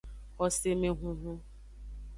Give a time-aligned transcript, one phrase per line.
[0.37, 1.37] Xosemehunhun.